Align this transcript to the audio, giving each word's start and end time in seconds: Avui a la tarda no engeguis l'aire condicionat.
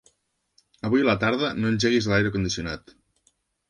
Avui 0.89 1.03
a 1.05 1.09
la 1.09 1.15
tarda 1.25 1.53
no 1.59 1.71
engeguis 1.75 2.11
l'aire 2.11 2.35
condicionat. 2.39 3.01